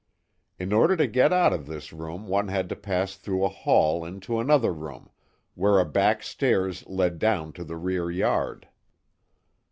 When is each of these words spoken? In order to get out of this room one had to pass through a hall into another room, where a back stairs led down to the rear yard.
In 0.57 0.73
order 0.73 0.97
to 0.97 1.05
get 1.05 1.31
out 1.31 1.53
of 1.53 1.67
this 1.67 1.93
room 1.93 2.27
one 2.27 2.47
had 2.47 2.69
to 2.69 2.75
pass 2.75 3.15
through 3.15 3.45
a 3.45 3.49
hall 3.49 4.03
into 4.03 4.39
another 4.39 4.73
room, 4.73 5.11
where 5.53 5.77
a 5.79 5.85
back 5.85 6.23
stairs 6.23 6.83
led 6.87 7.19
down 7.19 7.53
to 7.53 7.63
the 7.63 7.77
rear 7.77 8.09
yard. 8.09 8.67